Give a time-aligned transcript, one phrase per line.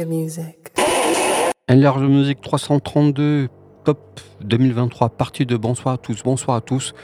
[0.00, 0.72] your music.
[1.68, 3.48] LRG Musique 332,
[3.84, 6.94] top 2023, partie de bonsoir à tous, bonsoir à tous.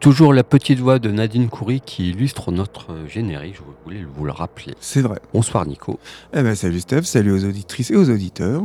[0.00, 4.30] Toujours la petite voix de Nadine Coury qui illustre notre générique, je voulais vous le
[4.30, 4.74] rappeler.
[4.80, 5.18] C'est vrai.
[5.34, 5.98] Bonsoir Nico.
[6.32, 8.62] Eh ben, salut Steph, salut aux auditrices et aux auditeurs.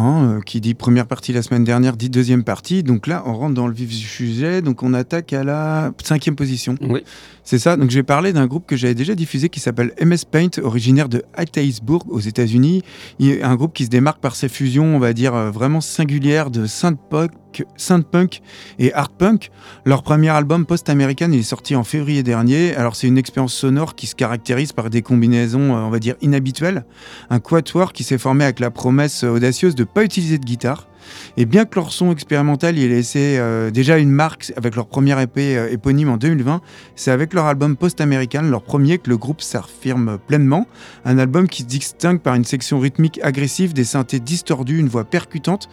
[0.00, 2.82] Hein, euh, qui dit première partie la semaine dernière, dit deuxième partie.
[2.82, 4.62] Donc là, on rentre dans le vif du sujet.
[4.62, 6.74] Donc on attaque à la cinquième position.
[6.80, 7.04] Oui.
[7.44, 7.76] C'est ça.
[7.76, 11.08] Donc je vais parler d'un groupe que j'avais déjà diffusé qui s'appelle MS Paint, originaire
[11.08, 12.82] de Hattiesburg aux États-Unis.
[13.20, 16.66] Un groupe qui se démarque par ses fusions, on va dire, euh, vraiment singulières de
[16.66, 17.32] synth-punk
[17.76, 18.42] synth-punk
[18.78, 19.50] et art punk.
[19.84, 22.74] Leur premier album post-américain est sorti en février dernier.
[22.76, 26.16] Alors c'est une expérience sonore qui se caractérise par des combinaisons, euh, on va dire,
[26.20, 26.84] inhabituelles.
[27.30, 30.89] Un quatuor qui s'est formé avec la promesse audacieuse de ne pas utiliser de guitare.
[31.36, 35.20] Et bien que leur son expérimental ait laissé euh, déjà une marque avec leur première
[35.20, 36.60] épée euh, éponyme en 2020,
[36.96, 40.66] c'est avec leur album post-américain, leur premier, que le groupe s'affirme pleinement.
[41.04, 45.04] Un album qui se distingue par une section rythmique agressive, des synthés distordus, une voix
[45.04, 45.68] percutante.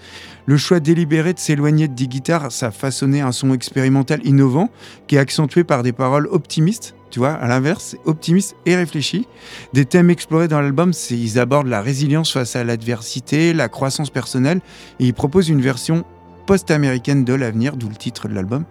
[0.46, 4.70] Le choix délibéré de s'éloigner de des guitares, ça a façonné un son expérimental innovant
[5.08, 9.28] qui est accentué par des paroles optimistes tu vois, à l'inverse, optimiste et réfléchi.
[9.74, 14.60] Des thèmes explorés dans l'album, ils abordent la résilience face à l'adversité, la croissance personnelle,
[15.00, 16.04] et ils proposent une version
[16.46, 18.64] post-américaine de l'avenir, d'où le titre de l'album.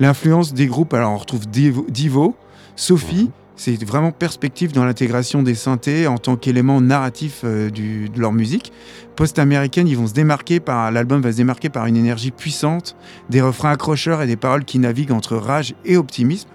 [0.00, 2.36] L'influence des groupes, alors on retrouve Divo,
[2.76, 3.30] Sophie, mhm.
[3.56, 8.72] c'est vraiment perspective dans l'intégration des synthés en tant qu'élément narratif euh, de leur musique.
[9.16, 12.96] Post-américaine, ils vont se démarquer par l'album va se démarquer par une énergie puissante,
[13.30, 16.48] des refrains accrocheurs et des paroles qui naviguent entre rage et optimisme.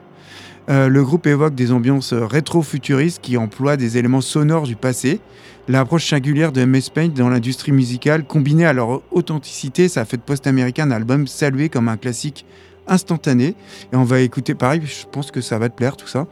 [0.70, 5.22] Euh, le groupe évoque des ambiances rétro-futuristes qui emploient des éléments sonores du passé.
[5.70, 10.18] L'approche singulière de MS Paint dans l'industrie musicale, combinée à leur authenticité, ça a fait
[10.18, 12.46] de Post-Américain un album salué comme un classique
[12.88, 13.56] instantané.
[13.92, 16.26] Et on va écouter, pareil, je pense que ça va te plaire tout ça.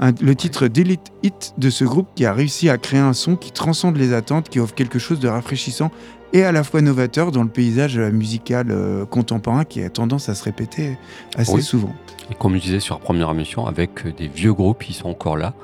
[0.00, 3.52] le titre Delete Hit de ce groupe qui a réussi à créer un son qui
[3.52, 5.90] transcende les attentes, qui offre quelque chose de rafraîchissant
[6.32, 10.34] et à la fois novateur dans le paysage musical euh, contemporain qui a tendance à
[10.34, 10.96] se répéter
[11.36, 11.92] assez souvent.
[12.30, 15.36] Et comme je disais sur la première émission, avec des vieux groupes qui sont encore
[15.36, 15.54] là.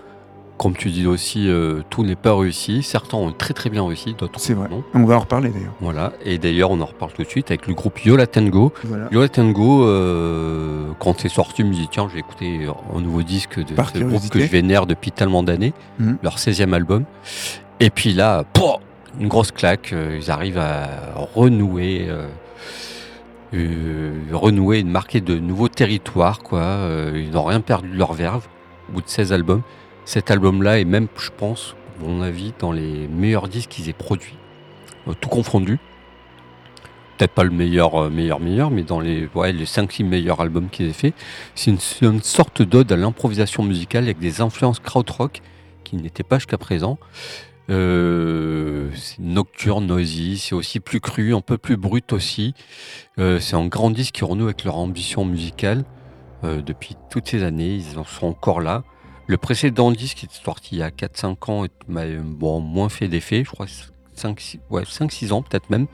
[0.59, 2.83] Comme tu dis aussi, euh, tout n'est pas réussi.
[2.83, 4.69] Certains ont très très bien réussi, d'autres C'est vrai.
[4.95, 5.75] On va en reparler d'ailleurs.
[5.83, 6.15] Voilà.
[6.25, 8.73] Et d'ailleurs, on en reparle tout de suite avec le groupe Yola Tango.
[9.13, 13.59] Yola Tango, euh, quand c'est sorti, je me dit tiens, j'ai écouté un nouveau disque
[13.59, 16.17] de ce groupe que je vénère depuis tellement d'années, mhm.
[16.23, 17.05] leur 16e album.
[17.79, 18.45] Et puis là,
[19.21, 19.93] une grosse claque.
[19.93, 22.09] Euh, ils arrivent à renouer
[23.55, 26.41] euh, renouer et de marquer de nouveaux territoires.
[26.41, 26.61] Quoi.
[26.61, 28.47] Euh, ils n'ont rien perdu de leur verve
[28.89, 29.63] au bout de 16 albums.
[30.05, 33.95] Cet album-là est même, je pense, à mon avis, dans les meilleurs disques qu'ils aient
[33.95, 34.37] produits,
[35.09, 35.79] euh, tout confondu.
[37.17, 40.89] Peut-être pas le meilleur, meilleur, meilleur, mais dans les, ouais, les 5-6 meilleurs albums qu'ils
[40.89, 41.15] aient fait.
[41.55, 45.41] C'est une, une, sorte d'ode à l'improvisation musicale avec des influences krautrock
[45.83, 46.99] qui n'étaient pas jusqu'à présent.
[47.69, 52.55] Euh, c'est nocturne, noisy, c'est aussi plus cru, un peu plus brut aussi.
[53.19, 55.85] Euh, c'est un grand disque qui renoue avec leur ambition musicale
[56.45, 57.75] euh, depuis toutes ces années.
[57.75, 58.85] Ils en sont encore là.
[59.27, 63.43] Le précédent disque qui est sorti il y a 4-5 ans m'a moins fait d'effet,
[63.45, 63.67] je crois
[64.17, 65.89] 5-6 ouais, ans peut-être même.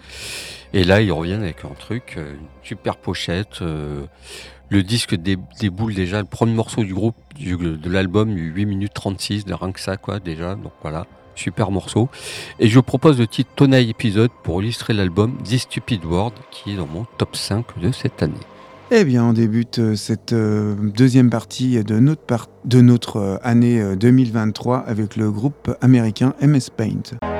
[0.75, 3.61] Et là, ils reviennent avec un truc, une super pochette.
[3.61, 9.55] le disque déboule déjà, le premier morceau du groupe, de l'album, 8 minutes 36, de
[9.55, 10.55] rien que ça, quoi, déjà.
[10.55, 11.07] Donc voilà.
[11.35, 12.09] Super morceau.
[12.59, 16.77] Et je propose le titre Tonai épisode pour illustrer l'album The Stupid World qui est
[16.77, 18.35] dans mon top 5 de cette année.
[18.95, 23.83] Eh bien, on débute euh, cette euh, deuxième partie de notre, de notre euh, année
[23.97, 27.32] 2023 avec le groupe américain MS Paint.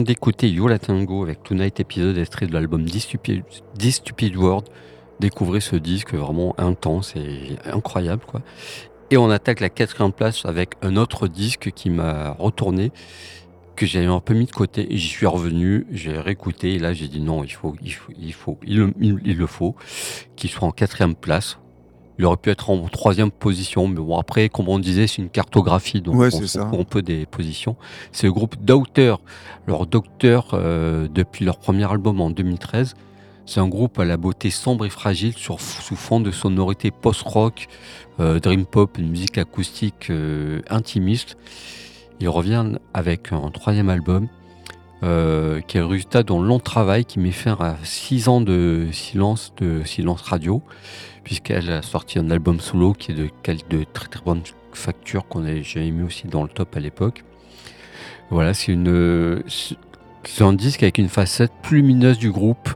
[0.00, 3.42] d'écouter Yola Tango avec Tonight épisode extrait de l'album 10 Stupid,
[3.78, 4.66] Stupid World.
[5.20, 8.24] Découvrez ce disque vraiment intense et incroyable.
[8.26, 8.40] Quoi.
[9.10, 12.92] Et on attaque la quatrième place avec un autre disque qui m'a retourné,
[13.76, 14.86] que j'avais un peu mis de côté.
[14.90, 18.32] J'y suis revenu, j'ai réécouté et là j'ai dit non, il faut, il faut, il,
[18.32, 19.76] faut, il le faut
[20.36, 21.58] qu'il soit en quatrième place.
[22.18, 25.30] Il aurait pu être en troisième position, mais bon après, comme on disait, c'est une
[25.30, 27.76] cartographie, donc Ouais, on s'en un peu des positions.
[28.12, 29.20] C'est le groupe Docteur.
[29.66, 32.94] Alors Docteur, euh, depuis leur premier album en 2013,
[33.46, 37.68] c'est un groupe à la beauté sombre et fragile sur, sous fond de sonorité post-rock,
[38.20, 41.36] euh, dream pop, une musique acoustique euh, intimiste.
[42.20, 44.28] Ils reviennent avec un troisième album
[45.02, 48.88] euh, qui est le résultat d'un long travail qui met fin à six ans de
[48.92, 50.62] silence, de silence radio,
[51.24, 53.28] puisqu'elle a sorti un album solo qui est de,
[53.70, 57.24] de très très bonne facture qu'on a j'avais mis aussi dans le top à l'époque.
[58.30, 59.42] Voilà, c'est une
[60.40, 62.70] un disque avec une facette plus lumineuse du groupe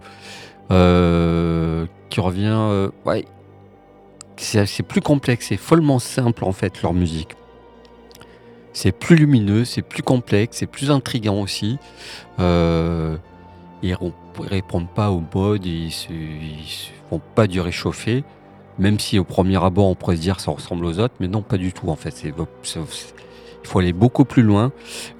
[0.71, 2.53] euh, qui revient.
[2.53, 3.25] euh, ouais,
[4.37, 7.35] c'est plus complexe, c'est follement simple en fait leur musique.
[8.73, 11.79] C'est plus lumineux, c'est plus complexe, c'est plus intriguant aussi.
[12.39, 13.17] Euh,
[13.83, 16.09] ils ne répondent pas au mode, ils se
[17.11, 18.23] font pas du réchauffé,
[18.79, 21.43] même si au premier abord on pourrait se dire ça ressemble aux autres, mais non
[21.43, 22.23] pas du tout en fait.
[22.25, 22.33] Il
[23.65, 24.73] faut aller beaucoup plus loin.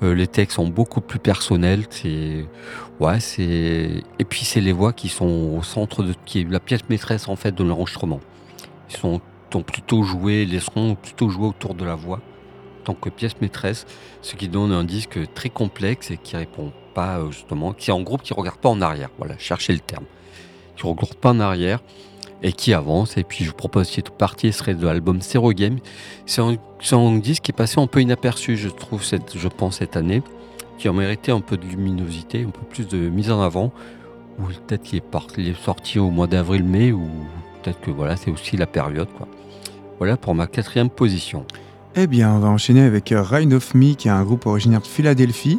[0.03, 1.85] Euh, les textes sont beaucoup plus personnels.
[1.91, 2.47] C'est
[3.01, 6.61] ouais, c'est et puis c'est les voix qui sont au centre de qui est la
[6.61, 8.21] pièce maîtresse en fait de l'enregistrement.
[8.91, 9.21] Ils sont,
[9.53, 12.21] sont plutôt joués, les ont plutôt joué autour de la voix
[12.89, 13.85] tant que pièce maîtresse,
[14.23, 17.93] ce qui donne un disque très complexe et qui répond pas euh, justement, qui est
[17.93, 19.11] en groupe qui regarde pas en arrière.
[19.19, 20.05] Voilà, cherchez le terme.
[20.75, 21.81] Qui regarde pas en arrière
[22.43, 23.17] et qui avance.
[23.17, 25.79] Et puis je vous propose cette partie ce serait de l'album Zero Game.
[26.27, 29.97] C'est un, disque qui est passé un peu inaperçu, je trouve, cette, je pense cette
[29.97, 30.23] année,
[30.79, 33.73] qui a mérité un peu de luminosité, un peu plus de mise en avant.
[34.39, 37.09] Ou peut-être qu'il est, est sorti au mois d'avril-mai, ou
[37.63, 39.09] peut-être que voilà, c'est aussi la période.
[39.17, 39.27] Quoi.
[39.99, 41.45] Voilà pour ma quatrième position.
[41.97, 44.87] Eh bien, on va enchaîner avec Ride of Me, qui est un groupe originaire de
[44.87, 45.59] Philadelphie.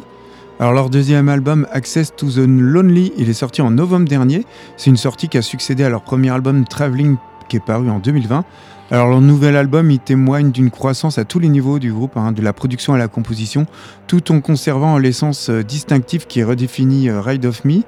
[0.60, 4.44] Alors, leur deuxième album, Access to the Lonely, il est sorti en novembre dernier.
[4.76, 7.16] C'est une sortie qui a succédé à leur premier album, Traveling,
[7.48, 8.44] qui est paru en 2020.
[8.90, 12.32] Alors, leur nouvel album, il témoigne d'une croissance à tous les niveaux du groupe, hein,
[12.32, 13.64] de la production à la composition,
[14.06, 17.80] tout en conservant l'essence euh, distinctive qui redéfinit euh, Ride of Me.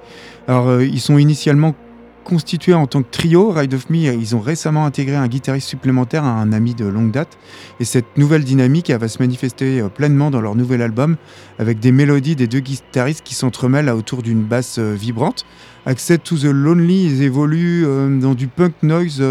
[0.49, 1.75] Alors, euh, ils sont initialement
[2.23, 3.51] constitués en tant que trio.
[3.51, 7.39] Ride of Me, ils ont récemment intégré un guitariste supplémentaire, un ami de longue date.
[7.81, 11.17] Et cette nouvelle dynamique, va se manifester euh, pleinement dans leur nouvel album,
[11.59, 15.45] avec des mélodies des deux guitaristes qui s'entremêlent autour d'une basse euh, vibrante.
[15.85, 19.23] Access to the Lonely, ils évoluent euh, dans du punk noise,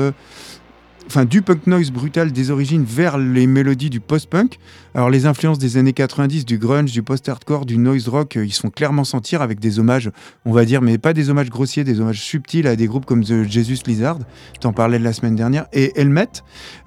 [1.12, 4.60] enfin du punk noise brutal des origines vers les mélodies du post-punk.
[4.96, 8.54] Alors les influences des années 90, du grunge, du post-hardcore, du noise rock, euh, ils
[8.54, 10.10] se font clairement sentir avec des hommages,
[10.46, 13.26] on va dire, mais pas des hommages grossiers, des hommages subtils à des groupes comme
[13.26, 14.20] The Jesus Lizard,
[14.62, 16.30] t'en parlais de la semaine dernière, et Helmet.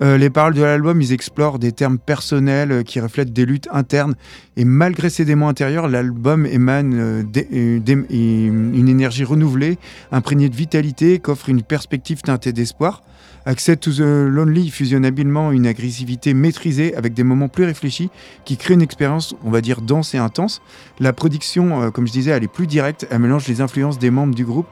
[0.01, 3.69] Euh, les paroles de l'album, ils explorent des termes personnels euh, qui reflètent des luttes
[3.73, 4.15] internes.
[4.57, 9.77] Et malgré ses démons intérieurs, l'album émane une énergie renouvelée,
[10.13, 13.03] imprégnée de vitalité, qu'offre une perspective teintée d'espoir.
[13.47, 18.09] Access to the Lonely fusionne habilement une agressivité maîtrisée avec des moments plus réfléchis
[18.47, 20.63] qui créent une expérience, on va dire, dense et intense.
[20.99, 23.07] La production, euh, comme je disais, elle est plus directe.
[23.11, 24.67] Elle mélange les influences des membres du groupe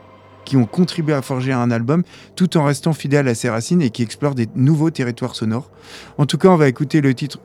[0.46, 2.02] qui ont contribué à forger un album
[2.34, 5.70] tout en restant fidèle à ses racines et qui explore des nouveaux territoires sonores.
[6.16, 7.40] En tout cas, on va écouter le titre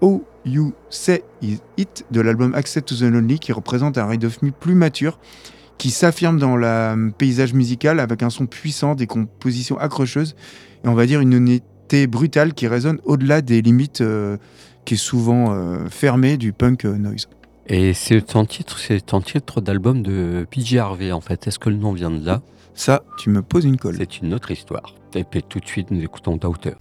[0.00, 1.22] Oh You Say
[1.76, 5.18] It de l'album Access to the Lonely qui représente un Ride of Me plus mature
[5.76, 10.36] qui s'affirme dans le paysage musical avec un son puissant, des compositions accrocheuses
[10.84, 14.36] et on va dire une honnêteté brutale qui résonne au-delà des limites euh,
[14.84, 17.28] qui est souvent euh, fermée du punk euh, noise.
[17.66, 21.46] Et c'est un titre, c'est un titre d'album de PJ Harvey en fait.
[21.46, 22.42] Est-ce que le nom vient de là?
[22.74, 23.96] Ça, tu me poses une colle.
[23.98, 24.94] C'est une autre histoire.
[25.14, 26.74] Et puis tout de suite, nous écoutons Daughter.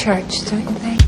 [0.00, 0.99] Church, don't you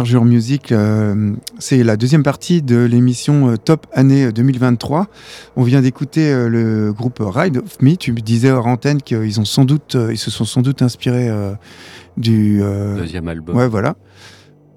[0.00, 0.72] euh, Enlargeur Music.
[0.72, 5.08] euh, c'est la deuxième partie de l'émission euh, Top Année 2023.
[5.56, 7.96] On vient d'écouter euh, le groupe Ride of Me.
[7.96, 10.80] Tu me disais hors antenne qu'ils ont sans doute, euh, ils se sont sans doute
[10.82, 11.52] inspirés euh,
[12.16, 12.60] du.
[12.62, 13.56] euh, Deuxième album.
[13.56, 13.96] Ouais, voilà.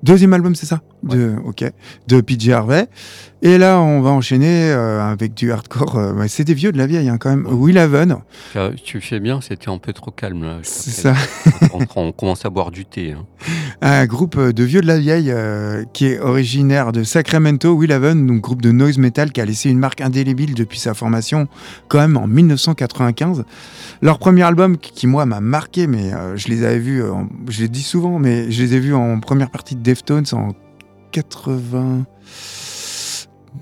[0.03, 1.63] Deuxième album, c'est ça de, Ok.
[2.07, 2.87] De PJ Harvey.
[3.41, 5.97] Et là, on va enchaîner euh, avec du hardcore.
[5.97, 7.45] euh, c'est des vieux de la vieille, hein, quand même.
[7.49, 8.17] Will Haven,
[8.85, 10.57] Tu, fais bien, c'était un peu trop calme là.
[10.63, 11.13] c'est ça.
[11.73, 13.11] On, on commence à boire du thé.
[13.13, 13.25] hein.
[13.81, 18.25] Un groupe de vieux de la vieille euh, qui est originaire de Sacramento, Will Haven,
[18.27, 21.49] donc groupe de noise metal qui a laissé une marque indélébile depuis sa formation,
[21.89, 23.43] quand même en 1995.
[24.01, 27.27] Leur premier album, qui, moi m'a marqué, mais euh, je les avais vus, euh, en-
[27.49, 30.49] je l'ai dit souvent, mais je les ai vus en première partie de Deftones en
[31.11, 32.05] 80.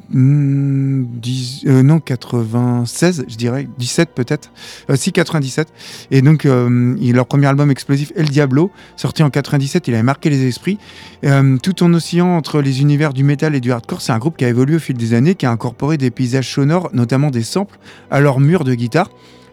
[0.09, 4.53] Hmm, 10, euh, non, 96, je dirais, 17 peut-être,
[4.89, 5.67] Euh, si 97.
[6.09, 10.29] Et donc, euh, leur premier album explosif, El Diablo, sorti en 97, il avait marqué
[10.29, 10.77] les esprits.
[11.25, 14.37] Euh, tout en oscillant entre les univers du métal et du hardcore, c'est un groupe
[14.37, 17.43] qui a évolué au fil des années, qui a incorporé des paysages sonores, notamment des
[17.43, 17.77] samples,
[18.09, 19.09] à leur mur de guitare.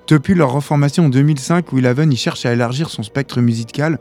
[0.07, 3.99] Depuis leur reformation en 2005, Will Haven, il cherche à élargir son spectre musical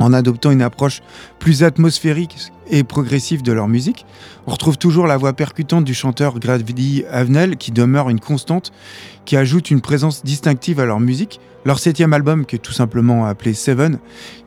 [0.00, 1.02] en adoptant une approche
[1.38, 4.06] plus atmosphérique et progressive de leur musique.
[4.46, 8.72] On retrouve toujours la voix percutante du chanteur Grady Avenel qui demeure une constante,
[9.24, 11.40] qui ajoute une présence distinctive à leur musique.
[11.66, 13.98] Leur septième album, qui est tout simplement appelé Seven,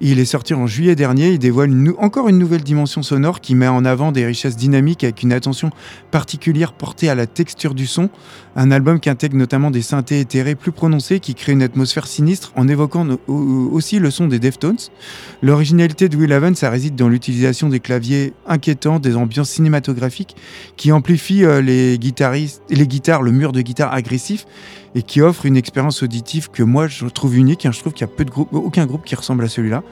[0.01, 1.29] il est sorti en juillet dernier.
[1.33, 5.21] Il dévoile encore une nouvelle dimension sonore qui met en avant des richesses dynamiques avec
[5.21, 5.69] une attention
[6.09, 8.09] particulière portée à la texture du son.
[8.55, 12.51] Un album qui intègre notamment des synthés éthérés plus prononcés qui créent une atmosphère sinistre
[12.55, 14.77] en évoquant aussi le son des Deftones.
[15.43, 18.12] L'originalité de Will Haven, ça réside dans l'utilisation des claviers
[18.47, 20.35] inquiétants, des ambiances cinématographiques
[20.77, 24.45] qui amplifient euh, les, guitaristes, les guitares, le mur de guitare agressif
[24.95, 27.65] et qui offrent une expérience auditive que moi je trouve unique.
[27.65, 27.71] hein.
[27.71, 29.83] Je trouve qu'il y a peu de groupes, aucun groupe qui ressemble à celui-là.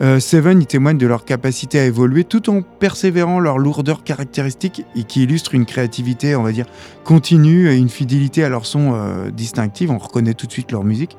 [0.00, 4.84] Euh, Seven, ils témoignent de leur capacité à évoluer tout en persévérant leur lourdeur caractéristique
[4.96, 6.66] et qui illustre une créativité, on va dire,
[7.04, 9.90] continue et une fidélité à leur son euh, distinctive.
[9.90, 11.16] On reconnaît tout de suite leur musique.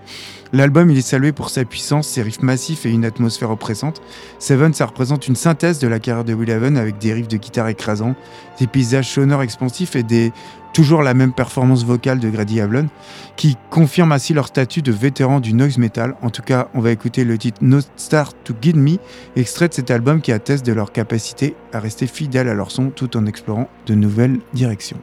[0.51, 4.01] L'album, il est salué pour sa puissance, ses riffs massifs et une atmosphère oppressante.
[4.37, 7.37] Seven, ça représente une synthèse de la carrière de Will Haven avec des riffs de
[7.37, 8.15] guitare écrasants,
[8.59, 10.31] des paysages sonores expansifs et des
[10.73, 12.89] toujours la même performance vocale de Grady Havlon,
[13.37, 16.15] qui confirme ainsi leur statut de vétéran du noise metal.
[16.21, 18.97] En tout cas, on va écouter le titre No Star to Guide Me,
[19.35, 22.89] extrait de cet album qui atteste de leur capacité à rester fidèles à leur son
[22.89, 24.99] tout en explorant de nouvelles directions.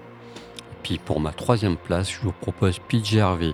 [0.82, 3.52] Puis pour ma troisième place, je vous propose PJ Harvey.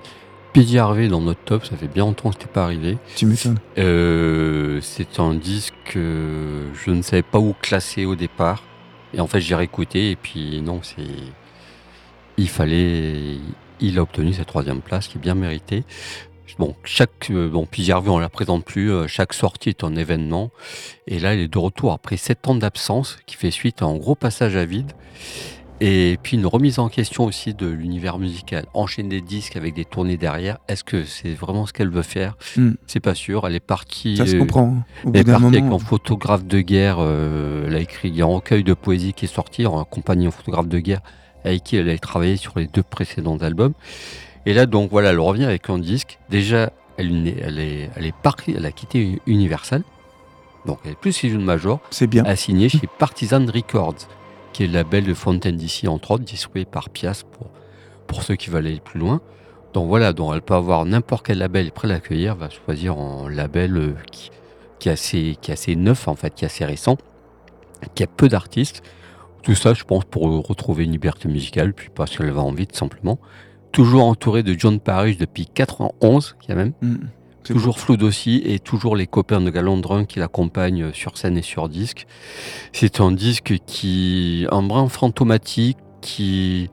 [0.53, 2.97] PJ Harvey dans notre top, ça fait bien longtemps que c'était pas arrivé.
[3.15, 3.59] Tu m'étonnes.
[3.77, 8.63] Euh, c'est un disque que je ne savais pas où classer au départ.
[9.13, 11.03] Et en fait, j'ai réécouté et puis non, c'est.
[12.39, 13.37] Il fallait.
[13.81, 15.85] Il a obtenu sa troisième place qui est bien méritée.
[16.59, 17.31] Bon, chaque.
[17.31, 18.91] euh, Bon, Harvey, on la présente plus.
[18.91, 20.51] euh, Chaque sortie est un événement.
[21.07, 23.97] Et là, il est de retour après sept ans d'absence qui fait suite à un
[23.97, 24.93] gros passage à vide.
[25.83, 28.65] Et puis une remise en question aussi de l'univers musical.
[28.73, 30.57] Enchaîner des disques avec des tournées derrière.
[30.69, 32.39] Est-ce que c'est vraiment ce qu'elle veut faire?
[32.57, 32.73] Hmm.
[32.87, 33.47] C'est pas sûr.
[33.47, 34.17] Elle est partie.
[34.17, 34.75] Ça se euh, comprend.
[34.79, 34.85] hein.
[35.13, 35.79] Elle est partie avec un moment.
[35.79, 36.97] photographe de guerre.
[37.01, 39.79] euh, elle a écrit il y a un recueil de poésie qui est sorti en
[39.79, 41.03] accompagnant un photographe de guerre
[41.47, 43.73] avec qui elle a travaillé sur les deux précédents albums.
[44.45, 46.19] Et là, donc voilà, elle revient avec un disque.
[46.29, 49.83] Déjà, elle, elle est, elle est partie, elle a quitté Universal.
[50.67, 52.25] Donc elle est plus chez une major C'est bien.
[52.25, 54.09] a signé chez Partisan Records,
[54.53, 57.51] qui est le label de Fontaine DC, entre autres, distribué par Pias pour,
[58.07, 59.21] pour ceux qui veulent aller plus loin.
[59.75, 63.29] Donc voilà, donc elle peut avoir n'importe quel label prêt à l'accueillir, va choisir un
[63.31, 64.31] label euh, qui,
[64.79, 66.97] qui, est assez, qui est assez neuf, en fait, qui est assez récent,
[67.95, 68.83] qui a peu d'artistes.
[69.47, 72.75] Tout ça, je pense, pour retrouver une liberté musicale, puis parce qu'elle va envie, tout
[72.75, 73.21] simplement.
[73.71, 76.73] Toujours entouré de John Parrish depuis 91, quand même.
[77.45, 81.43] C'est Toujours Flood aussi et toujours les copains de Galandrin qui l'accompagnent sur scène et
[81.43, 82.09] sur disque.
[82.73, 86.69] C'est un disque qui, un brin fantomatique, qui,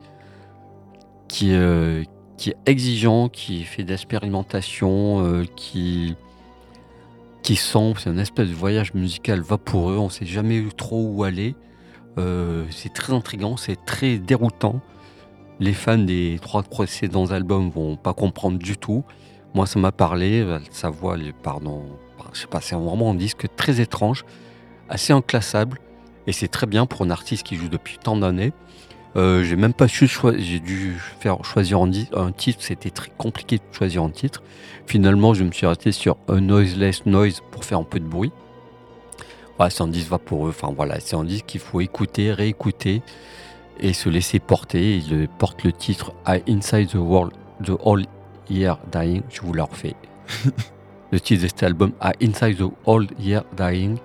[1.28, 2.02] qui, euh,
[2.38, 6.16] qui est exigeant, qui fait d'expérimentation, euh, qui,
[7.44, 9.96] qui sent, c'est un espèce de voyage musical vaporeux.
[9.96, 11.54] On sait jamais trop où aller.
[12.18, 14.80] Euh, c'est très intriguant, c'est très déroutant.
[15.60, 19.04] Les fans des trois précédents albums vont pas comprendre du tout.
[19.54, 20.44] Moi, ça m'a parlé.
[20.70, 21.82] Sa voix, pardon,
[22.32, 24.24] je sais pas, c'est vraiment un disque très étrange,
[24.88, 25.78] assez inclassable,
[26.26, 28.52] et c'est très bien pour un artiste qui joue depuis tant d'années.
[29.16, 33.58] Euh, j'ai même pas su choisir, j'ai dû faire choisir un, titre, c'était très compliqué
[33.58, 34.42] de choisir un titre.
[34.86, 38.32] Finalement, je me suis resté sur un noiseless noise pour faire un peu de bruit.
[39.56, 43.02] Voilà, c'est un disque vaporeux, enfin voilà, c'est un disque qu'il faut écouter, réécouter
[43.80, 44.96] et se laisser porter.
[44.96, 47.32] Il porte le titre I Inside the World,
[47.64, 48.04] the All
[48.50, 49.94] Year Dying, je vous le refais.
[51.12, 53.98] le titre de cet album A Inside the Old Year Dying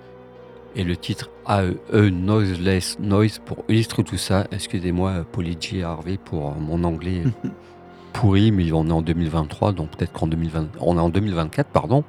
[0.76, 4.46] et le titre A E Noiseless Noise pour illustrer tout ça.
[4.52, 5.24] Excusez-moi,
[5.60, 5.82] G.
[5.82, 7.24] Harvey, pour euh, mon anglais
[8.12, 12.04] pourri, mais on est en 2023, donc peut-être qu'en 2020, on est en 2024, pardon.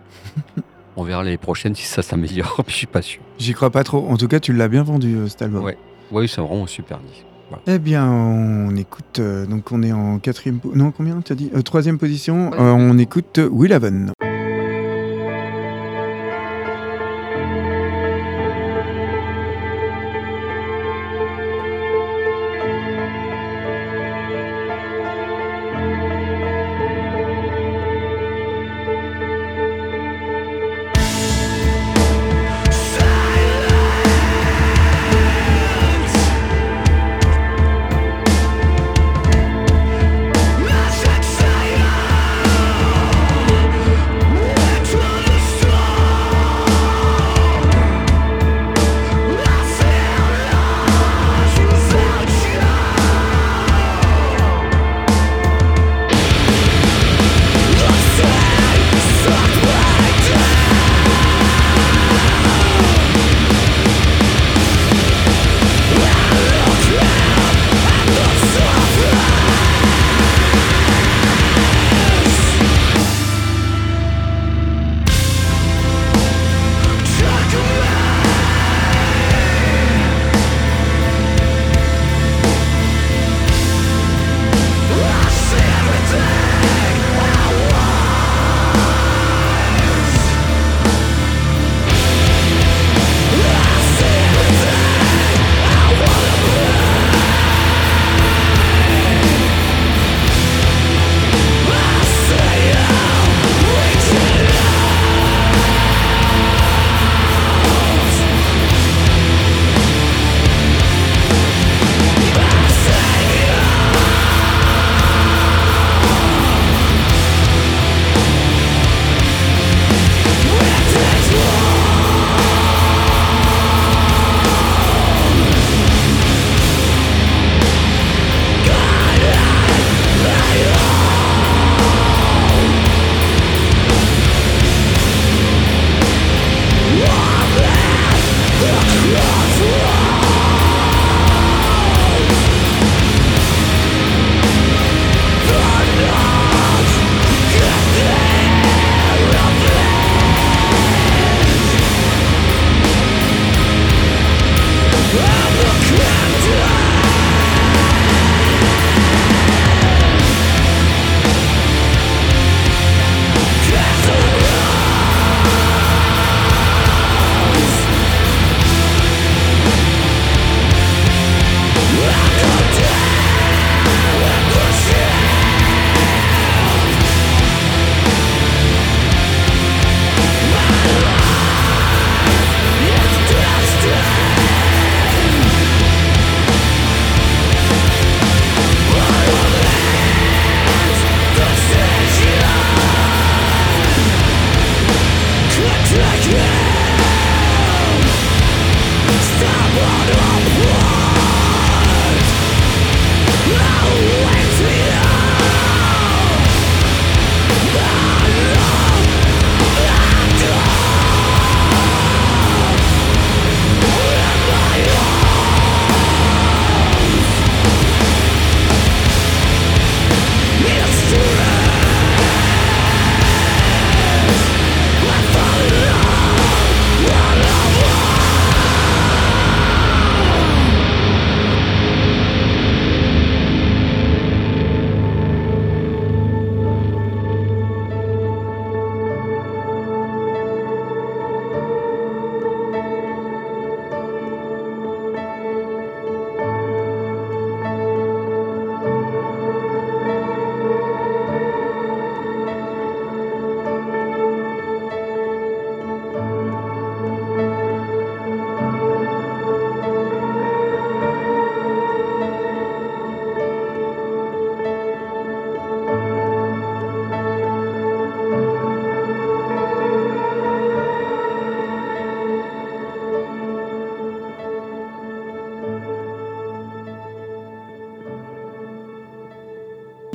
[0.98, 3.22] on verra l'année prochaine si ça s'améliore, je suis pas sûr.
[3.40, 4.08] J'y crois pas trop.
[4.10, 5.64] En tout cas, tu l'as bien vendu, euh, cet album.
[5.64, 5.78] Ouais.
[6.12, 7.26] Oui, c'est vraiment un super disque.
[7.68, 9.20] Eh bien, on écoute.
[9.20, 10.60] euh, donc, on est en quatrième.
[10.74, 12.50] Non, combien t'as dit Euh, Troisième position.
[12.52, 12.58] Ouais.
[12.58, 14.12] Euh, on écoute Will Haven.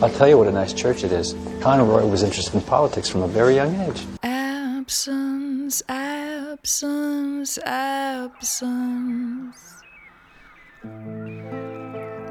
[0.07, 1.35] I'll tell you what a nice church it is.
[1.61, 4.07] Conroy was interested in politics from a very young age.
[4.23, 9.59] Absence, absence, absence.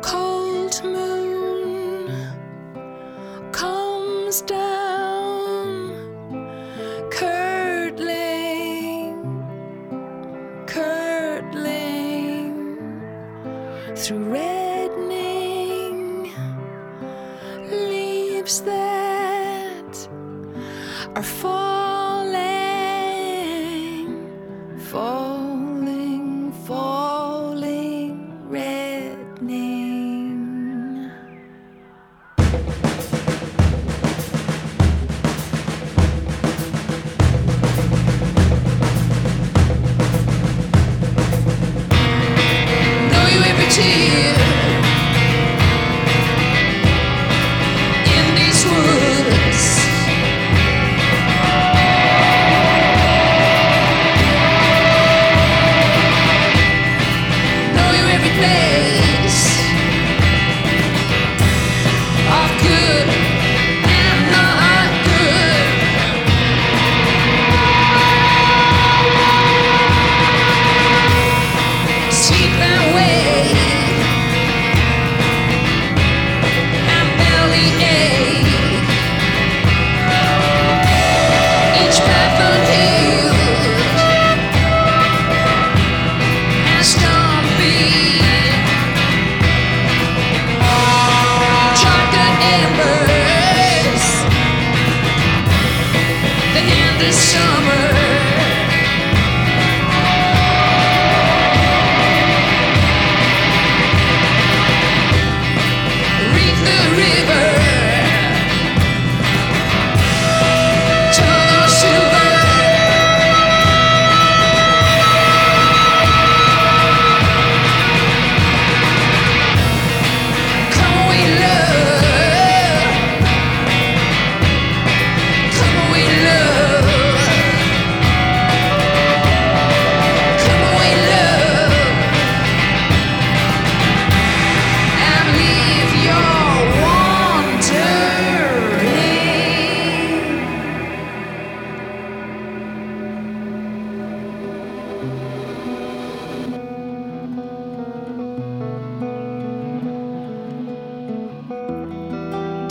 [0.01, 2.31] Cold moon
[3.51, 5.91] comes down,
[7.11, 8.15] curdling,
[10.65, 12.55] curdling
[13.97, 14.54] through reddening
[18.45, 20.07] leaves that
[21.15, 22.35] are falling,
[24.91, 29.84] falling, falling, reddening.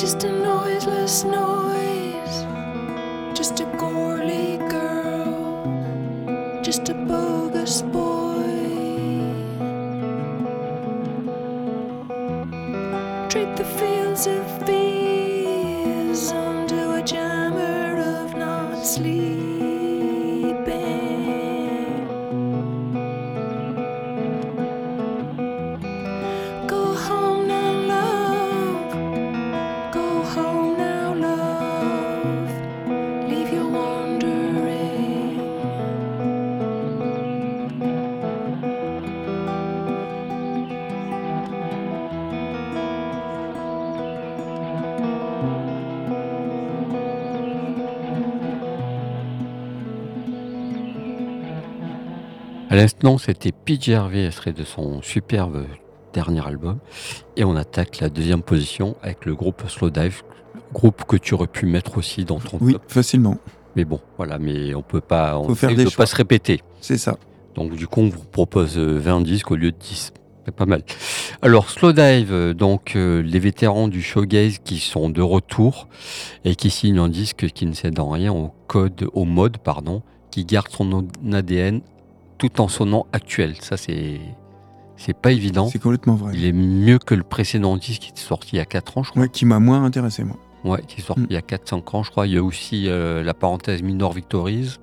[0.05, 1.64] Just a noiseless noise,
[52.75, 55.65] À l'instant, c'était PJ Harvey, extrait de son superbe
[56.13, 56.81] dernier album.
[57.37, 60.23] Et on attaque la deuxième position avec le groupe Slowdive,
[60.73, 62.83] groupe que tu aurais pu mettre aussi dans ton Oui, top.
[62.89, 63.39] facilement.
[63.77, 66.03] Mais bon, voilà, mais on peut pas, on Faut faire essaie des de choix.
[66.03, 66.63] pas se répéter.
[66.81, 67.17] C'est ça.
[67.55, 70.13] Donc du coup, on vous propose euh, 20 disques au lieu de 10.
[70.45, 70.83] C'est pas mal.
[71.43, 75.87] Alors Slowdive, euh, donc euh, les vétérans du showgaze qui sont de retour
[76.45, 80.03] et qui signent un disque qui ne cède en rien au code, au mode, pardon,
[80.33, 81.81] qui garde son ADN
[82.39, 83.57] tout en son nom actuel.
[83.61, 84.21] Ça c'est
[84.97, 85.67] c'est pas évident.
[85.69, 86.33] C'est complètement vrai.
[86.35, 89.03] Il est mieux que le précédent disque qui est sorti il y a 4 ans,
[89.03, 89.23] je crois.
[89.23, 90.37] Ouais, qui m'a moins intéressé, moi.
[90.65, 91.27] Ouais, qui est sorti Mm.
[91.31, 92.27] il y a 4-5 ans, je crois.
[92.29, 94.77] Il y a aussi euh, la parenthèse Minor Victories.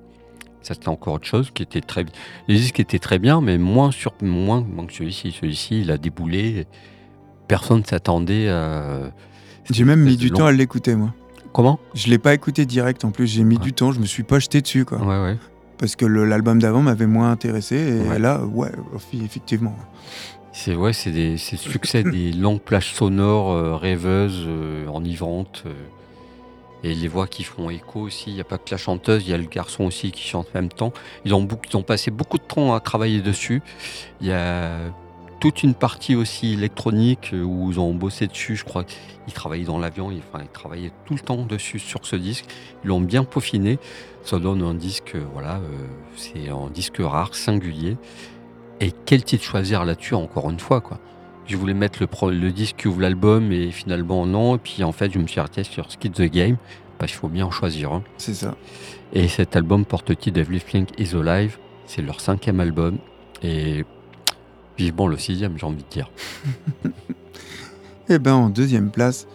[0.60, 2.04] Ça, c'était encore autre chose qui était très.
[2.46, 4.12] Les disques étaient très bien, mais moins, sur...
[4.22, 5.32] moins, que celui-ci.
[5.32, 6.66] Celui-ci, il a déboulé.
[7.48, 9.10] Personne ne s'attendait à.
[9.70, 11.14] J'ai même mis du long- temps à l'écouter, moi.
[11.52, 11.80] Comment?
[11.94, 13.62] Je l'ai pas écouté direct en plus, j'ai mis Ouais.
[13.62, 14.98] du temps, je me suis pas jeté dessus quoi.
[14.98, 15.36] Ouais, ouais.
[15.82, 17.74] Parce que l'album d'avant m'avait moins intéressé
[18.04, 18.20] et Ouais.
[18.20, 18.70] là, ouais,
[19.20, 19.74] effectivement.
[20.52, 25.64] C'est ouais, c'est des c'est le succès des longues plages sonores euh, rêveuses, euh, enivrantes.
[25.66, 25.72] euh,
[26.84, 28.30] et les voix qui font écho aussi.
[28.30, 30.46] Il n'y a pas que la chanteuse, il y a le garçon aussi qui chante
[30.54, 30.92] en même temps.
[31.24, 33.60] Ils ont, ils ont passé beaucoup de temps à travailler dessus.
[34.20, 34.76] Il y a
[35.40, 38.54] toute une partie aussi électronique où ils ont bossé dessus.
[38.54, 42.04] Je crois qu'ils travaillaient dans l'avion, ils, enfin, ils travaillaient tout le temps dessus sur
[42.06, 42.44] ce disque.
[42.84, 43.78] Ils l'ont bien peaufiné.
[44.24, 47.96] Ça donne un disque, euh, voilà, euh, c'est un disque rare, singulier.
[48.80, 50.98] Et quel titre choisir là-dessus, encore une fois, quoi.
[51.46, 54.54] Je voulais mettre le, pro- le disque qui ouvre l'album et finalement non.
[54.56, 56.56] Et puis en fait, je me suis arrêté sur Skid the Game
[56.98, 58.04] parce qu'il faut bien en choisir un.
[58.16, 58.54] C'est ça.
[59.12, 61.58] Et cet album porte le titre Everything is Alive.
[61.86, 62.98] C'est leur cinquième album.
[63.42, 63.84] Et
[64.78, 66.10] vivement le sixième, j'ai envie de dire.
[68.08, 69.26] Et ben en deuxième place,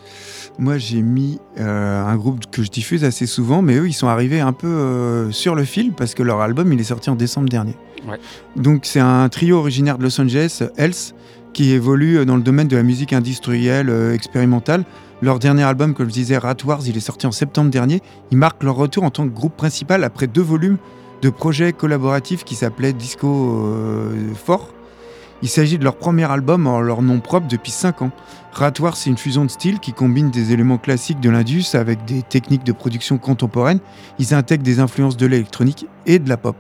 [0.59, 4.07] moi j'ai mis euh, un groupe que je diffuse assez souvent, mais eux ils sont
[4.07, 7.15] arrivés un peu euh, sur le fil parce que leur album il est sorti en
[7.15, 7.75] décembre dernier.
[8.07, 8.19] Ouais.
[8.55, 11.13] Donc c'est un trio originaire de Los Angeles, Else,
[11.53, 14.83] qui évolue dans le domaine de la musique industrielle euh, expérimentale.
[15.21, 18.01] Leur dernier album, comme je disais, Rat Wars, il est sorti en septembre dernier.
[18.31, 20.77] Ils marquent leur retour en tant que groupe principal après deux volumes
[21.23, 24.69] de projets collaboratifs qui s'appelaient Disco euh, Fort.
[25.43, 28.11] Il s'agit de leur premier album en leur nom propre depuis 5 ans.
[28.53, 32.23] Ratoire, c'est une fusion de styles qui combine des éléments classiques de l'indus avec des
[32.23, 33.79] techniques de production contemporaines.
[34.17, 36.55] Ils intègrent des influences de l'électronique et de la pop.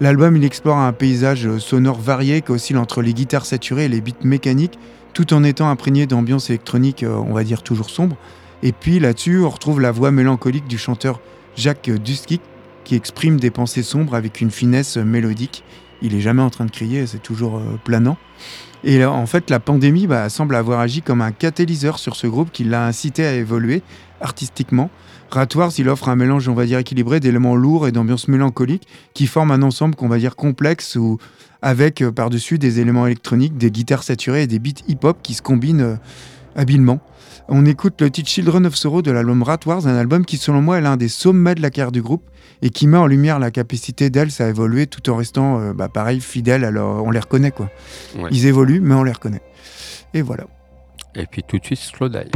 [0.00, 4.00] L'album, il explore un paysage sonore varié qui oscille entre les guitares saturées et les
[4.00, 4.76] beats mécaniques,
[5.12, 8.16] tout en étant imprégné d'ambiance électronique, euh, on va dire toujours sombre.
[8.64, 11.20] Et puis là-dessus, on retrouve la voix mélancolique du chanteur
[11.54, 12.42] Jacques Duskic
[12.82, 15.62] qui exprime des pensées sombres avec une finesse mélodique.
[16.02, 18.16] Il est jamais en train de crier, c'est toujours euh, planant.
[18.86, 22.50] Et en fait, la pandémie bah, semble avoir agi comme un catalyseur sur ce groupe
[22.52, 23.82] qui l'a incité à évoluer
[24.20, 24.90] artistiquement.
[25.30, 29.26] Ratwars, il offre un mélange, on va dire, équilibré d'éléments lourds et d'ambiance mélancolique qui
[29.26, 31.18] forment un ensemble qu'on va dire complexe ou
[31.62, 35.42] avec euh, par-dessus des éléments électroniques, des guitares saturées et des beats hip-hop qui se
[35.42, 35.96] combinent euh,
[36.56, 37.00] habilement.
[37.48, 40.78] On écoute le titre Children of Sorrow de l'album Ratwars, un album qui, selon moi,
[40.78, 42.22] est l'un des sommets de la carrière du groupe
[42.62, 45.88] et qui met en lumière la capacité d'Els à évoluer tout en restant, euh, bah,
[45.88, 46.64] pareil, fidèles.
[46.64, 47.68] Alors, on les reconnaît, quoi.
[48.16, 48.30] Ouais.
[48.30, 49.42] Ils évoluent, mais on les reconnaît.
[50.14, 50.44] Et voilà.
[51.14, 52.30] Et puis tout de suite, Slow Dive.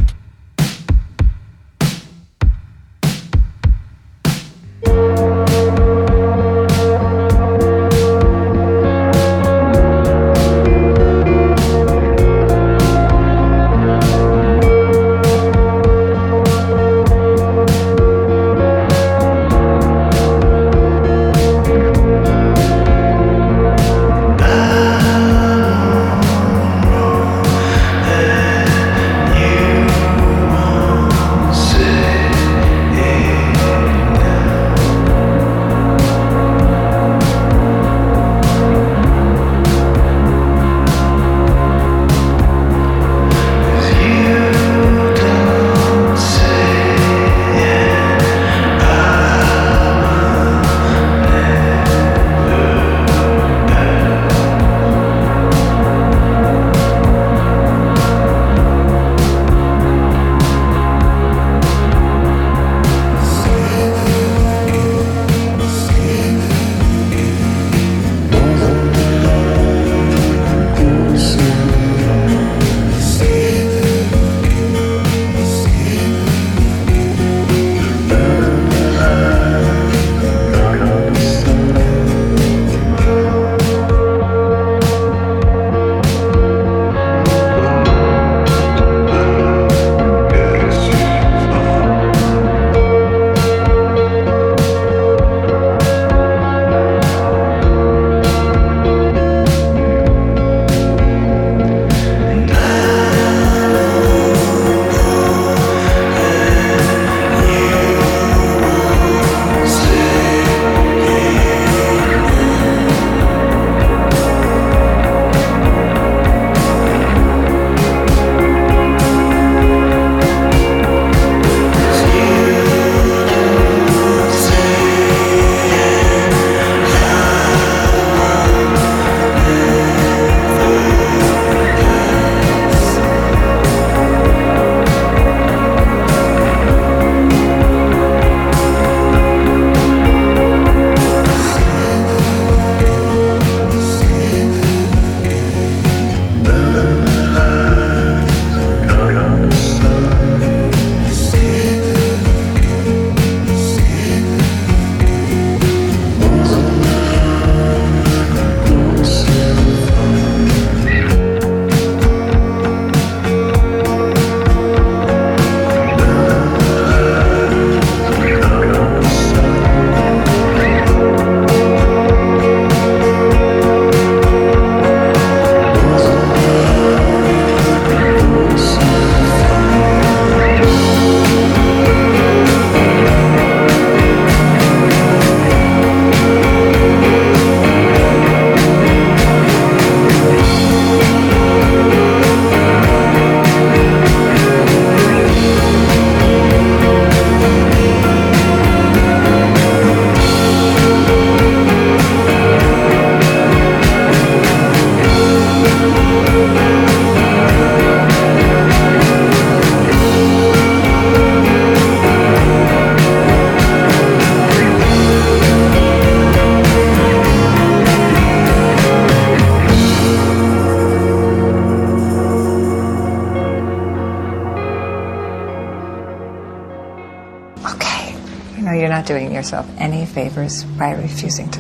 [230.19, 231.58] Favors by refusing to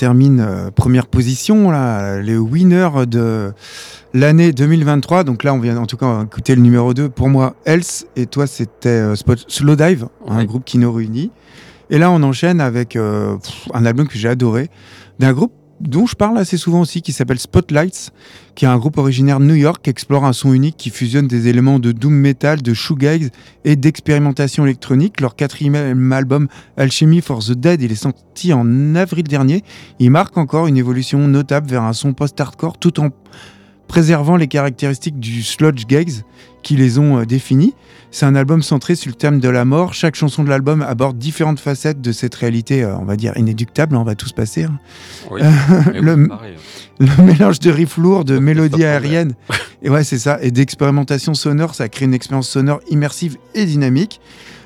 [0.00, 3.52] termine euh, première position, là, les winners de
[4.14, 5.24] l'année 2023.
[5.24, 7.10] Donc là, on vient en tout cas écouter le numéro 2.
[7.10, 11.30] Pour moi, Else, et toi, c'était euh, Spot- Slow Dive, un groupe qui nous réunit.
[11.90, 14.70] Et là, on enchaîne avec euh, pff, un album que j'ai adoré,
[15.18, 18.12] d'un groupe dont je parle assez souvent aussi, qui s'appelle Spotlights,
[18.54, 21.26] qui est un groupe originaire de New York qui explore un son unique qui fusionne
[21.26, 23.30] des éléments de doom metal, de shoegaze
[23.64, 25.20] et d'expérimentation électronique.
[25.20, 29.64] Leur quatrième album, Alchemy for the Dead, il est sorti en avril dernier.
[29.98, 33.10] Il marque encore une évolution notable vers un son post-hardcore tout en
[33.94, 36.22] préservant les caractéristiques du sludge gaze
[36.62, 37.74] qui les ont euh, définis.
[38.12, 39.94] C'est un album centré sur le thème de la mort.
[39.94, 43.96] Chaque chanson de l'album aborde différentes facettes de cette réalité, euh, on va dire, inéductable.
[43.96, 44.62] On va tous passer.
[44.62, 44.78] hein.
[45.28, 45.40] Oui.
[46.00, 46.54] Le- pareil.
[47.00, 49.32] Le mélange de riffs lourds, de mélodies aériennes,
[49.82, 54.20] et ouais, c'est ça, et d'expérimentation sonore, ça crée une expérience sonore immersive et dynamique.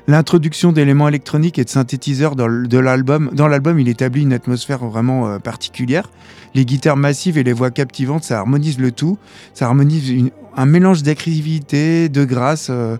[0.07, 5.27] L'introduction d'éléments électroniques et de synthétiseurs dans l'album, dans l'album, il établit une atmosphère vraiment
[5.27, 6.11] euh, particulière.
[6.55, 9.17] Les guitares massives et les voix captivantes, ça harmonise le tout.
[9.53, 12.95] Ça harmonise un mélange d'agressivité, de grâce, euh,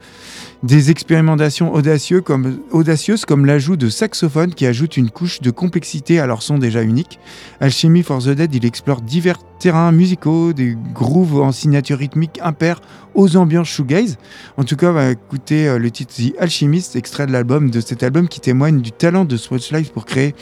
[0.64, 6.42] des expérimentations audacieuses comme, l'ajout de saxophones qui ajoute une couche de complexité à leur
[6.42, 7.18] son déjà unique.
[7.62, 12.82] Alchemy for the Dead, il explore divers terrains musicaux, des grooves en signature rythmique impair
[13.14, 14.18] aux ambiances shoegaze.
[14.58, 17.80] En tout cas, on va écouter euh, le titre The Alchemist, extrait de l'album de
[17.80, 20.36] cet album qui témoigne du talent de Swatchlife pour créer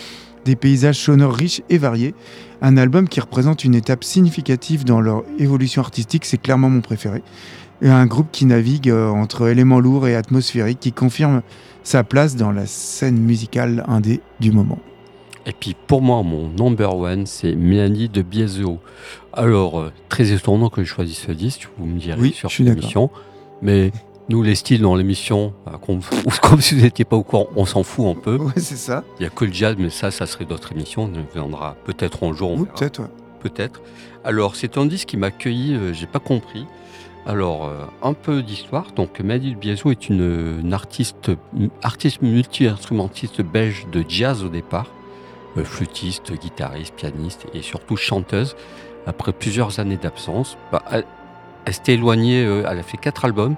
[0.46, 2.14] des paysages sonores riches et variés.
[2.62, 7.22] Un album qui représente une étape significative dans leur évolution artistique, c'est clairement mon préféré.
[7.82, 11.42] et un groupe qui navigue euh, entre éléments lourds et atmosphériques, qui confirme
[11.84, 14.80] sa place dans la scène musicale indé du moment.
[15.46, 18.80] Et puis pour moi, mon number one, c'est Mélanie de Biezeo.
[19.34, 23.10] Alors, euh, très étonnant que je choisisse ce disque, vous me direz Oui, sur émission.
[23.62, 23.92] Mais
[24.30, 26.00] nous, les styles dans l'émission, bah, qu'on-
[26.42, 28.38] comme si vous n'étiez pas au courant, on s'en fout un peu.
[28.38, 29.04] Ouais, c'est ça.
[29.20, 31.04] Il n'y a que le jazz, mais ça, ça serait d'autres émissions.
[31.14, 32.76] On viendra peut-être un jour, on Ou verra.
[32.76, 33.08] peut-être, ouais.
[33.42, 33.82] peut-être.
[34.24, 36.66] Alors, c'est un disque qui m'a accueilli, euh, j'ai pas compris.
[37.26, 38.92] Alors, euh, un peu d'histoire.
[38.96, 44.88] Donc, de Biezou est une, une artiste, une artiste multi-instrumentiste belge de jazz au départ,
[45.56, 48.56] Euh, flûtiste, guitariste, pianiste et surtout chanteuse.
[49.06, 51.06] Après plusieurs années d'absence, bah, elle,
[51.66, 53.56] elle s'était éloignée, euh, elle a fait quatre albums.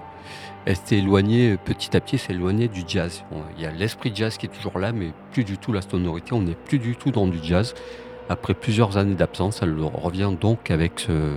[0.66, 3.24] Elle s'était éloignée petit à petit, s'est éloignée du jazz.
[3.56, 6.34] Il y a l'esprit jazz qui est toujours là, mais plus du tout la sonorité.
[6.34, 7.76] On n'est plus du tout dans du jazz.
[8.30, 11.36] Après plusieurs années d'absence, elle revient donc avec ce,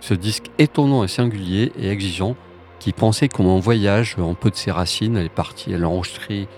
[0.00, 2.36] ce disque étonnant et singulier et exigeant
[2.78, 5.16] qui pensait comme un voyage un peu de ses racines.
[5.16, 6.48] Elle est partie, elle a enregistré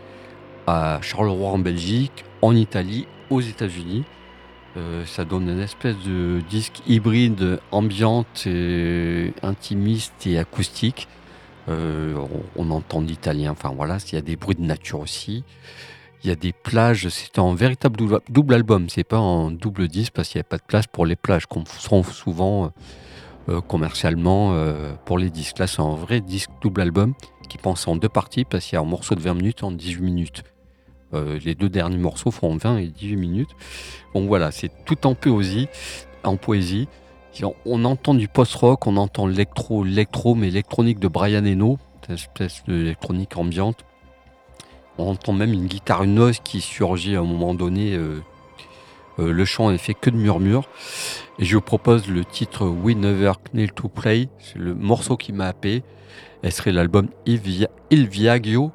[0.69, 4.05] à Charleroi en Belgique, en Italie, aux États-Unis.
[4.77, 11.09] Euh, ça donne une espèce de disque hybride, ambiante, et intimiste et acoustique.
[11.71, 15.45] Euh, on, entend l'italien, enfin voilà, il y a des bruits de nature aussi.
[16.23, 19.89] Il y a des plages, c'est un véritable double, double album, c'est pas un double
[19.89, 22.73] disque parce qu'il n'y a pas de place pour les plages, qu'on trouve souvent
[23.49, 25.59] euh, commercialement euh, pour les disques.
[25.59, 27.15] Là, c'est un vrai disque double album
[27.49, 29.71] qui pense en deux parties parce qu'il y a un morceau de 20 minutes en
[29.71, 30.43] 18 minutes.
[31.13, 33.51] Les deux derniers morceaux font 20 et 18 minutes.
[34.15, 35.67] Donc voilà, c'est tout en poésie,
[36.23, 36.87] en poésie.
[37.65, 42.63] On, entend du post-rock, on entend l'électro, l'électro, mais électronique de Brian Eno, cette espèce
[42.67, 43.85] d'électronique ambiante.
[44.99, 47.95] On entend même une guitare noise qui surgit à un moment donné.
[47.95, 48.21] euh,
[49.19, 50.69] euh, le chant est fait que de murmures.
[51.39, 54.29] Et je vous propose le titre We Never Kneel to Play.
[54.39, 55.83] C'est le morceau qui m'a happé.
[56.43, 58.73] Elle serait l'album Il, Via- Il Viaggio,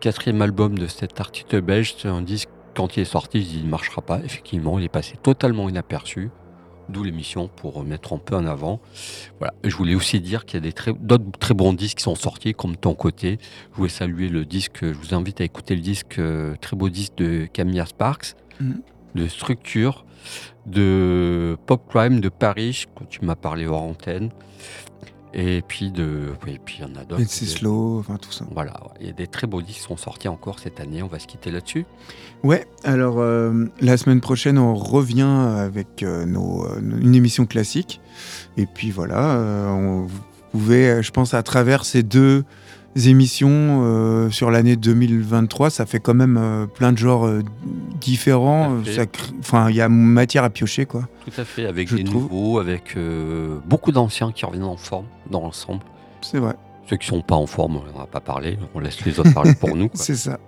[0.00, 1.94] quatrième album de cet artiste belge.
[1.98, 4.20] C'est un disque, quand il est sorti, il ne marchera pas.
[4.24, 6.30] Effectivement, il est passé totalement inaperçu.
[6.88, 8.80] D'où l'émission pour mettre un peu en avant.
[9.38, 9.54] Voilà.
[9.64, 12.14] Je voulais aussi dire qu'il y a des très- d'autres très bons disques qui sont
[12.14, 13.38] sortis, comme Ton Côté.
[13.72, 16.88] Je voulais saluer le disque, je vous invite à écouter le disque, euh, très beau
[16.90, 18.82] disque de Camilla Sparks, Mhm.
[19.14, 20.04] de Structure,
[20.66, 24.30] de Pop Crime de Paris, que tu m'as parlé hors antenne.
[25.36, 27.28] Et puis, de, et puis il y en a d'autres.
[27.28, 28.44] Slow, enfin tout ça.
[28.52, 31.02] Voilà, il y a des très beaux disques qui sont sortis encore cette année.
[31.02, 31.86] On va se quitter là-dessus.
[32.44, 38.00] Ouais, alors euh, la semaine prochaine, on revient avec euh, nos, euh, une émission classique.
[38.56, 39.36] Et puis voilà,
[39.70, 40.20] on, vous
[40.52, 42.44] pouvez, je pense, à travers ces deux
[42.96, 47.42] émissions euh, sur l'année 2023, ça fait quand même euh, plein de genres euh,
[48.00, 48.78] différents.
[49.40, 51.08] Enfin, il y a matière à piocher, quoi.
[51.24, 52.22] Tout à fait, avec Je des trouve.
[52.22, 52.96] nouveaux, avec
[53.66, 55.80] beaucoup d'anciens qui reviennent en forme dans l'ensemble.
[56.22, 56.54] C'est vrai,
[56.88, 58.58] Ceux qui sont pas en forme, on n'en a pas parlé.
[58.74, 59.90] On laisse les autres parler pour nous.
[59.94, 60.38] c'est ça.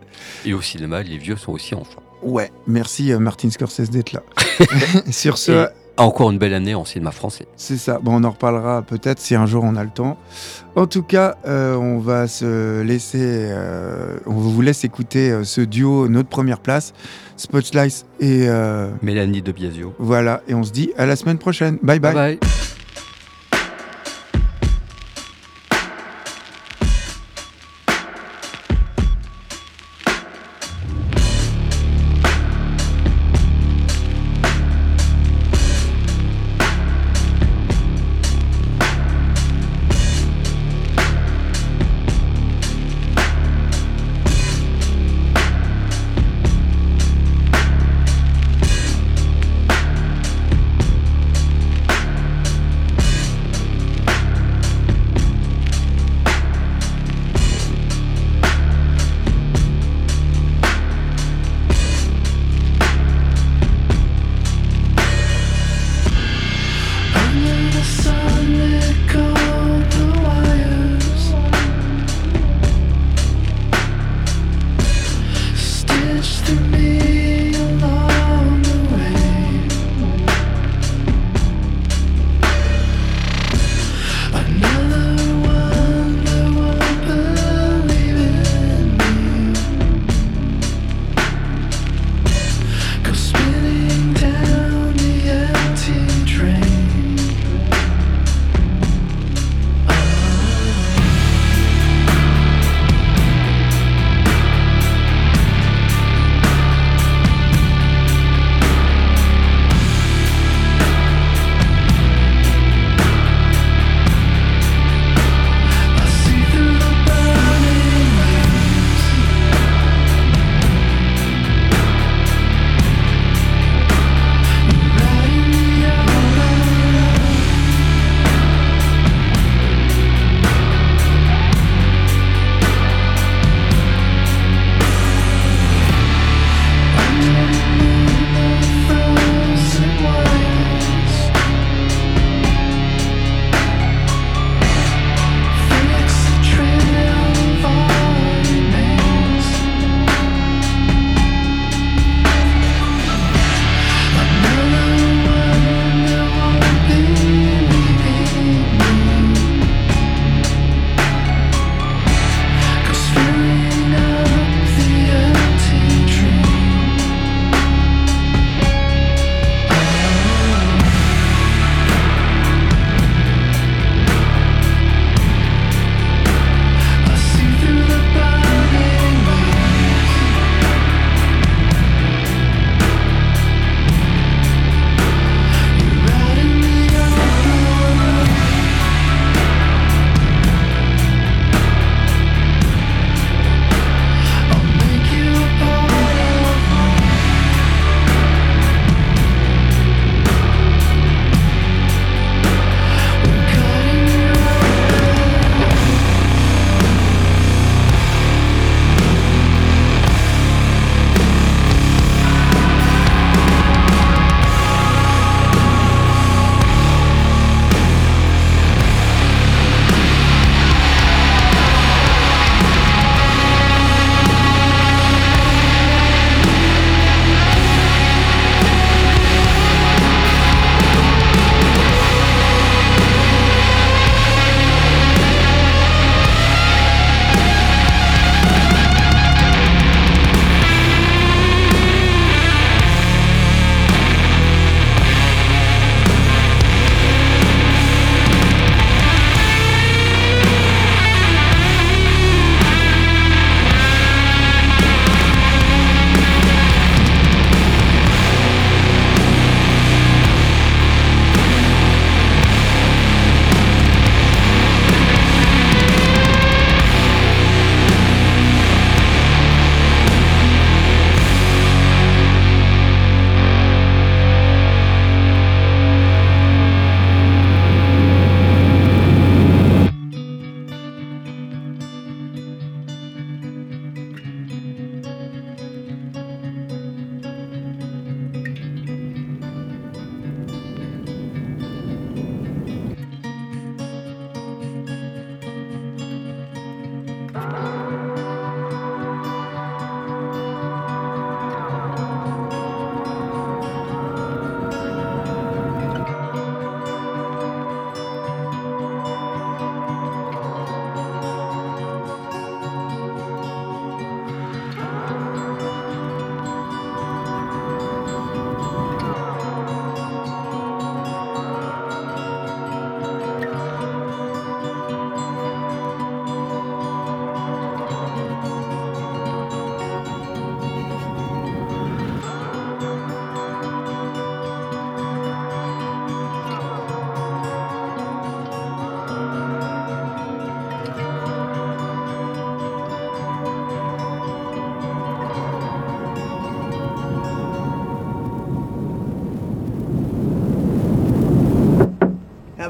[0.45, 2.05] Et au cinéma, les vieux sont aussi en forme.
[2.23, 4.23] Ouais, merci Martin Scorsese d'être là.
[5.11, 5.67] sur ce, Et
[5.97, 7.47] encore une belle année en cinéma français.
[7.57, 7.99] C'est ça.
[8.03, 10.19] Bon, on en reparlera peut-être si un jour on a le temps.
[10.75, 15.61] En tout cas, euh, on va se laisser, euh, on vous laisse écouter euh, ce
[15.61, 16.93] duo, notre première place,
[17.37, 18.47] Spotlight et
[19.03, 19.95] Mélanie de Biasio.
[19.99, 20.43] voilà.
[20.49, 21.79] Et on se dit à la semaine prochaine.
[21.83, 21.99] bye.
[21.99, 22.15] bye.
[22.15, 22.39] bye.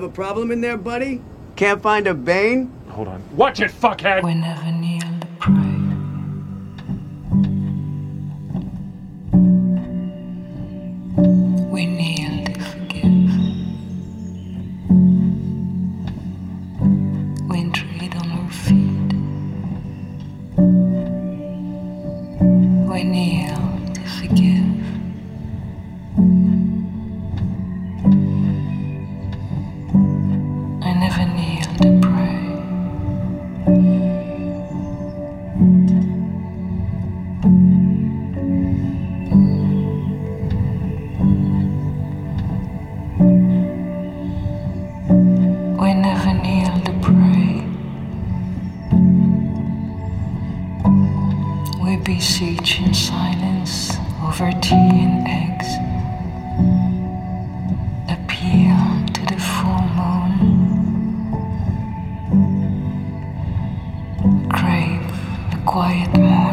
[0.07, 1.20] have a problem in there, buddy?
[1.57, 2.72] Can't find a Bane?
[2.90, 3.22] Hold on.
[3.36, 4.22] Watch it, fuckhead!
[4.22, 4.42] When
[66.12, 66.45] with more.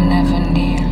[0.00, 0.89] never near.